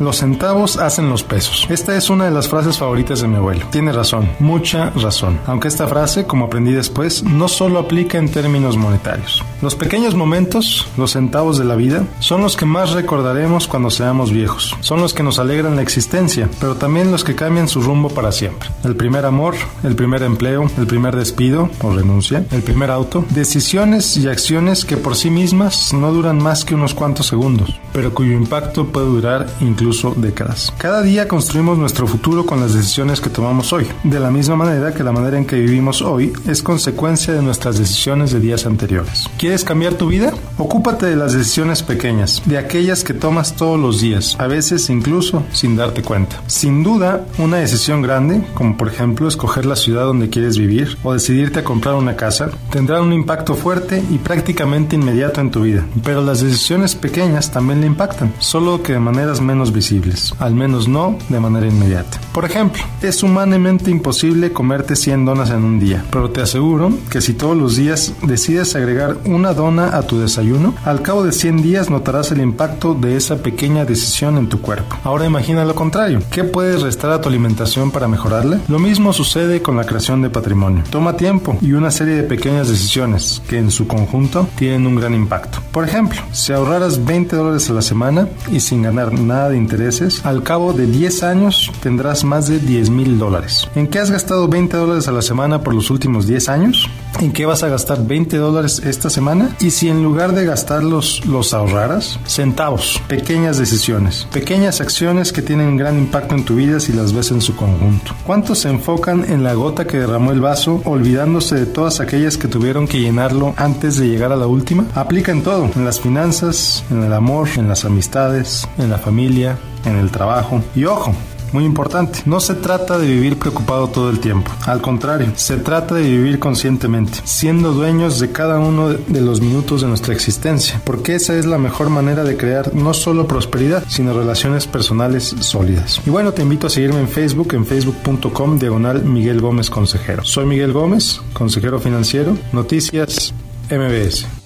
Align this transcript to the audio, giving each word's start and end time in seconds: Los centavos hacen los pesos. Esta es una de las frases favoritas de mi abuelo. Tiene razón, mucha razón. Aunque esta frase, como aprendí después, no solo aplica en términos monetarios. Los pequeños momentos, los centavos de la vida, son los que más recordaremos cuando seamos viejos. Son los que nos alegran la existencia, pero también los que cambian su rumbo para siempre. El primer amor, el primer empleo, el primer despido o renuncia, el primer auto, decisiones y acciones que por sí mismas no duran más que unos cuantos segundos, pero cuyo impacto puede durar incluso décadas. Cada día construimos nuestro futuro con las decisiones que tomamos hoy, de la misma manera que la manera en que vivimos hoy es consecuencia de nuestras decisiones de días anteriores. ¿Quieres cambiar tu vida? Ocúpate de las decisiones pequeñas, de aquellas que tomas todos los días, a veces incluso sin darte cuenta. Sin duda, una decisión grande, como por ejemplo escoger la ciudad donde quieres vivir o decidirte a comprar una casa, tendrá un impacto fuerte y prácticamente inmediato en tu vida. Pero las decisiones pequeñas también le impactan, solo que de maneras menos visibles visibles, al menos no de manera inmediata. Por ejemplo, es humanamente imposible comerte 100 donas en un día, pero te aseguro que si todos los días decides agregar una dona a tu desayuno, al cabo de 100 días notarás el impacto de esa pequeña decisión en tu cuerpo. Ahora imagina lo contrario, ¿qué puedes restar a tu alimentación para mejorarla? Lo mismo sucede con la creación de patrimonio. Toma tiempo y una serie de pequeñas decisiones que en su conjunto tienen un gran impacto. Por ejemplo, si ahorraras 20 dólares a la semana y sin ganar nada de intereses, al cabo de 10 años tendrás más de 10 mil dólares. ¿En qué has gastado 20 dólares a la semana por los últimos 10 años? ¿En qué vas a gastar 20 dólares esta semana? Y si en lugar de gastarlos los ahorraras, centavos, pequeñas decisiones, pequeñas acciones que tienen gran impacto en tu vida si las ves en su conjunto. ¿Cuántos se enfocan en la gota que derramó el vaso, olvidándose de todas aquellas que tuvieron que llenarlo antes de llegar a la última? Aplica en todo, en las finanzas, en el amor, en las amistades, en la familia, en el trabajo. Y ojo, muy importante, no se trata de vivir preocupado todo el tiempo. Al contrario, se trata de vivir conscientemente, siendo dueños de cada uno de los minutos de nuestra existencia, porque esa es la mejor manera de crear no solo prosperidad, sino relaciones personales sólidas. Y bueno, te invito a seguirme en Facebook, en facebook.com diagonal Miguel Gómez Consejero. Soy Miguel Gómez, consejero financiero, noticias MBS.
Los 0.00 0.16
centavos 0.16 0.78
hacen 0.78 1.10
los 1.10 1.22
pesos. 1.22 1.66
Esta 1.68 1.94
es 1.94 2.08
una 2.08 2.24
de 2.24 2.30
las 2.30 2.48
frases 2.48 2.78
favoritas 2.78 3.20
de 3.20 3.28
mi 3.28 3.36
abuelo. 3.36 3.66
Tiene 3.70 3.92
razón, 3.92 4.30
mucha 4.38 4.88
razón. 4.92 5.38
Aunque 5.44 5.68
esta 5.68 5.86
frase, 5.88 6.24
como 6.24 6.46
aprendí 6.46 6.72
después, 6.72 7.22
no 7.22 7.48
solo 7.48 7.78
aplica 7.78 8.16
en 8.16 8.30
términos 8.30 8.78
monetarios. 8.78 9.44
Los 9.60 9.74
pequeños 9.74 10.14
momentos, 10.14 10.88
los 10.96 11.10
centavos 11.10 11.58
de 11.58 11.66
la 11.66 11.76
vida, 11.76 12.06
son 12.18 12.40
los 12.40 12.56
que 12.56 12.64
más 12.64 12.92
recordaremos 12.92 13.68
cuando 13.68 13.90
seamos 13.90 14.32
viejos. 14.32 14.74
Son 14.80 15.02
los 15.02 15.12
que 15.12 15.22
nos 15.22 15.38
alegran 15.38 15.76
la 15.76 15.82
existencia, 15.82 16.48
pero 16.60 16.76
también 16.76 17.10
los 17.10 17.22
que 17.22 17.34
cambian 17.34 17.68
su 17.68 17.82
rumbo 17.82 18.08
para 18.08 18.32
siempre. 18.32 18.70
El 18.84 18.96
primer 18.96 19.26
amor, 19.26 19.54
el 19.82 19.96
primer 19.96 20.22
empleo, 20.22 20.70
el 20.78 20.86
primer 20.86 21.14
despido 21.14 21.68
o 21.82 21.92
renuncia, 21.92 22.46
el 22.52 22.62
primer 22.62 22.90
auto, 22.90 23.26
decisiones 23.28 24.16
y 24.16 24.28
acciones 24.28 24.86
que 24.86 24.96
por 24.96 25.14
sí 25.14 25.28
mismas 25.28 25.92
no 25.92 26.10
duran 26.10 26.42
más 26.42 26.64
que 26.64 26.74
unos 26.74 26.94
cuantos 26.94 27.26
segundos, 27.26 27.78
pero 27.92 28.14
cuyo 28.14 28.32
impacto 28.32 28.86
puede 28.86 29.06
durar 29.06 29.46
incluso 29.60 29.89
décadas. 30.16 30.72
Cada 30.78 31.02
día 31.02 31.28
construimos 31.28 31.78
nuestro 31.78 32.06
futuro 32.06 32.46
con 32.46 32.60
las 32.60 32.74
decisiones 32.74 33.20
que 33.20 33.30
tomamos 33.30 33.72
hoy, 33.72 33.86
de 34.04 34.20
la 34.20 34.30
misma 34.30 34.56
manera 34.56 34.94
que 34.94 35.02
la 35.02 35.12
manera 35.12 35.36
en 35.36 35.46
que 35.46 35.56
vivimos 35.56 36.02
hoy 36.02 36.32
es 36.46 36.62
consecuencia 36.62 37.34
de 37.34 37.42
nuestras 37.42 37.78
decisiones 37.78 38.32
de 38.32 38.40
días 38.40 38.66
anteriores. 38.66 39.24
¿Quieres 39.38 39.64
cambiar 39.64 39.94
tu 39.94 40.06
vida? 40.06 40.32
Ocúpate 40.58 41.06
de 41.06 41.16
las 41.16 41.32
decisiones 41.32 41.82
pequeñas, 41.82 42.42
de 42.44 42.58
aquellas 42.58 43.04
que 43.04 43.14
tomas 43.14 43.54
todos 43.56 43.78
los 43.78 44.00
días, 44.00 44.36
a 44.38 44.46
veces 44.46 44.88
incluso 44.90 45.42
sin 45.52 45.76
darte 45.76 46.02
cuenta. 46.02 46.40
Sin 46.46 46.82
duda, 46.82 47.26
una 47.38 47.58
decisión 47.58 48.02
grande, 48.02 48.42
como 48.54 48.76
por 48.76 48.88
ejemplo 48.88 49.28
escoger 49.28 49.66
la 49.66 49.76
ciudad 49.76 50.04
donde 50.04 50.30
quieres 50.30 50.56
vivir 50.56 50.96
o 51.02 51.12
decidirte 51.12 51.60
a 51.60 51.64
comprar 51.64 51.94
una 51.94 52.16
casa, 52.16 52.50
tendrá 52.70 53.02
un 53.02 53.12
impacto 53.12 53.54
fuerte 53.54 54.02
y 54.10 54.18
prácticamente 54.18 54.96
inmediato 54.96 55.40
en 55.40 55.50
tu 55.50 55.62
vida. 55.62 55.84
Pero 56.04 56.22
las 56.22 56.40
decisiones 56.40 56.94
pequeñas 56.94 57.50
también 57.50 57.80
le 57.80 57.86
impactan, 57.86 58.32
solo 58.38 58.82
que 58.82 58.92
de 58.92 59.00
maneras 59.00 59.40
menos 59.40 59.72
visibles 59.72 59.79
visibles, 59.80 60.34
al 60.38 60.54
menos 60.54 60.88
no 60.88 61.16
de 61.30 61.40
manera 61.40 61.66
inmediata. 61.66 62.20
Por 62.34 62.44
ejemplo, 62.44 62.82
es 63.00 63.22
humanamente 63.22 63.90
imposible 63.90 64.52
comerte 64.52 64.94
100 64.94 65.24
donas 65.24 65.48
en 65.48 65.64
un 65.64 65.80
día, 65.80 66.04
pero 66.10 66.28
te 66.28 66.42
aseguro 66.42 66.92
que 67.10 67.22
si 67.22 67.32
todos 67.32 67.56
los 67.56 67.76
días 67.76 68.12
decides 68.22 68.76
agregar 68.76 69.16
una 69.24 69.54
dona 69.54 69.96
a 69.96 70.02
tu 70.02 70.18
desayuno, 70.18 70.74
al 70.84 71.00
cabo 71.00 71.24
de 71.24 71.32
100 71.32 71.62
días 71.62 71.88
notarás 71.88 72.30
el 72.30 72.42
impacto 72.42 72.92
de 72.94 73.16
esa 73.16 73.36
pequeña 73.36 73.86
decisión 73.86 74.36
en 74.36 74.50
tu 74.50 74.60
cuerpo. 74.60 74.98
Ahora 75.02 75.24
imagina 75.24 75.64
lo 75.64 75.74
contrario, 75.74 76.20
¿qué 76.30 76.44
puedes 76.44 76.82
restar 76.82 77.10
a 77.12 77.22
tu 77.22 77.30
alimentación 77.30 77.90
para 77.90 78.06
mejorarla? 78.06 78.60
Lo 78.68 78.78
mismo 78.78 79.14
sucede 79.14 79.62
con 79.62 79.78
la 79.78 79.84
creación 79.84 80.20
de 80.20 80.28
patrimonio. 80.28 80.84
Toma 80.90 81.16
tiempo 81.16 81.56
y 81.62 81.72
una 81.72 81.90
serie 81.90 82.16
de 82.16 82.24
pequeñas 82.24 82.68
decisiones 82.68 83.42
que 83.48 83.56
en 83.56 83.70
su 83.70 83.86
conjunto 83.86 84.46
tienen 84.56 84.86
un 84.86 84.96
gran 84.96 85.14
impacto. 85.14 85.58
Por 85.72 85.88
ejemplo, 85.88 86.20
si 86.32 86.52
ahorraras 86.52 87.02
20 87.02 87.34
dólares 87.34 87.70
a 87.70 87.72
la 87.72 87.82
semana 87.82 88.28
y 88.52 88.60
sin 88.60 88.82
ganar 88.82 89.12
nada 89.12 89.48
de 89.48 89.56
intereses, 89.60 90.26
al 90.26 90.42
cabo 90.42 90.72
de 90.72 90.86
10 90.86 91.22
años 91.22 91.70
tendrás 91.82 92.24
más 92.24 92.48
de 92.48 92.58
10 92.58 92.90
mil 92.90 93.18
dólares. 93.18 93.68
¿En 93.74 93.86
qué 93.86 93.98
has 93.98 94.10
gastado 94.10 94.48
20 94.48 94.76
dólares 94.76 95.06
a 95.06 95.12
la 95.12 95.22
semana 95.22 95.62
por 95.62 95.74
los 95.74 95.90
últimos 95.90 96.26
10 96.26 96.48
años? 96.48 96.88
¿En 97.18 97.32
qué 97.32 97.44
vas 97.44 97.62
a 97.62 97.68
gastar 97.68 98.06
20 98.06 98.36
dólares 98.38 98.80
esta 98.84 99.10
semana? 99.10 99.54
Y 99.60 99.72
si 99.72 99.88
en 99.88 100.02
lugar 100.02 100.32
de 100.32 100.46
gastarlos 100.46 101.26
los 101.26 101.52
ahorraras, 101.52 102.18
centavos, 102.26 103.02
pequeñas 103.08 103.58
decisiones, 103.58 104.26
pequeñas 104.32 104.80
acciones 104.80 105.32
que 105.32 105.42
tienen 105.42 105.76
gran 105.76 105.98
impacto 105.98 106.34
en 106.34 106.44
tu 106.44 106.56
vida 106.56 106.80
si 106.80 106.92
las 106.92 107.12
ves 107.12 107.30
en 107.30 107.42
su 107.42 107.56
conjunto. 107.56 108.12
¿Cuántos 108.24 108.60
se 108.60 108.70
enfocan 108.70 109.30
en 109.30 109.42
la 109.42 109.54
gota 109.54 109.86
que 109.86 109.98
derramó 109.98 110.32
el 110.32 110.40
vaso, 110.40 110.80
olvidándose 110.84 111.56
de 111.56 111.66
todas 111.66 112.00
aquellas 112.00 112.38
que 112.38 112.48
tuvieron 112.48 112.86
que 112.88 113.00
llenarlo 113.00 113.54
antes 113.56 113.98
de 113.98 114.08
llegar 114.08 114.32
a 114.32 114.36
la 114.36 114.46
última? 114.46 114.86
Aplica 114.94 115.32
en 115.32 115.42
todo, 115.42 115.70
en 115.74 115.84
las 115.84 116.00
finanzas, 116.00 116.84
en 116.90 117.02
el 117.02 117.12
amor, 117.12 117.48
en 117.56 117.68
las 117.68 117.84
amistades, 117.84 118.66
en 118.78 118.88
la 118.88 118.98
familia, 118.98 119.58
en 119.84 119.96
el 119.96 120.10
trabajo. 120.10 120.62
Y 120.74 120.84
ojo, 120.84 121.14
muy 121.52 121.64
importante, 121.64 122.20
no 122.26 122.40
se 122.40 122.54
trata 122.54 122.98
de 122.98 123.06
vivir 123.06 123.38
preocupado 123.38 123.88
todo 123.88 124.10
el 124.10 124.20
tiempo. 124.20 124.50
Al 124.66 124.80
contrario, 124.80 125.32
se 125.36 125.56
trata 125.56 125.94
de 125.94 126.02
vivir 126.02 126.38
conscientemente, 126.38 127.18
siendo 127.24 127.72
dueños 127.72 128.18
de 128.20 128.32
cada 128.32 128.58
uno 128.58 128.88
de 128.88 129.20
los 129.20 129.40
minutos 129.40 129.82
de 129.82 129.88
nuestra 129.88 130.14
existencia, 130.14 130.80
porque 130.84 131.14
esa 131.14 131.36
es 131.36 131.46
la 131.46 131.58
mejor 131.58 131.90
manera 131.90 132.24
de 132.24 132.36
crear 132.36 132.74
no 132.74 132.94
solo 132.94 133.26
prosperidad, 133.26 133.84
sino 133.88 134.12
relaciones 134.12 134.66
personales 134.66 135.34
sólidas. 135.40 136.00
Y 136.06 136.10
bueno, 136.10 136.32
te 136.32 136.42
invito 136.42 136.66
a 136.66 136.70
seguirme 136.70 137.00
en 137.00 137.08
Facebook, 137.08 137.54
en 137.54 137.66
facebook.com 137.66 138.58
diagonal 138.58 139.04
Miguel 139.04 139.40
Gómez 139.40 139.70
Consejero. 139.70 140.24
Soy 140.24 140.46
Miguel 140.46 140.72
Gómez, 140.72 141.20
consejero 141.32 141.78
financiero, 141.78 142.36
noticias 142.52 143.34
MBS. 143.70 144.39